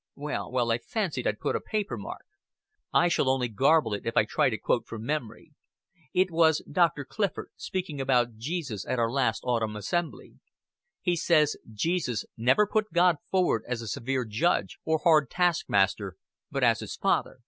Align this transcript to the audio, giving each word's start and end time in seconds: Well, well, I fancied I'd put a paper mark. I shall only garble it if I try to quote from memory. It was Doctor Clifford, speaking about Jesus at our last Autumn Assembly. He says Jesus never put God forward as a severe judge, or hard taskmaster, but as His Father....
Well, 0.15 0.51
well, 0.51 0.71
I 0.71 0.79
fancied 0.79 1.27
I'd 1.27 1.37
put 1.39 1.55
a 1.55 1.61
paper 1.61 1.95
mark. 1.95 2.25
I 2.91 3.07
shall 3.07 3.29
only 3.29 3.47
garble 3.47 3.93
it 3.93 4.03
if 4.03 4.17
I 4.17 4.25
try 4.25 4.49
to 4.49 4.57
quote 4.57 4.87
from 4.87 5.05
memory. 5.05 5.51
It 6.11 6.31
was 6.31 6.63
Doctor 6.67 7.05
Clifford, 7.05 7.51
speaking 7.55 8.01
about 8.01 8.37
Jesus 8.37 8.83
at 8.87 8.97
our 8.97 9.11
last 9.11 9.43
Autumn 9.43 9.75
Assembly. 9.75 10.39
He 11.01 11.15
says 11.15 11.55
Jesus 11.71 12.25
never 12.35 12.65
put 12.65 12.91
God 12.91 13.17
forward 13.29 13.63
as 13.67 13.83
a 13.83 13.87
severe 13.87 14.25
judge, 14.25 14.79
or 14.85 15.01
hard 15.03 15.29
taskmaster, 15.29 16.15
but 16.49 16.63
as 16.63 16.79
His 16.79 16.95
Father.... 16.95 17.37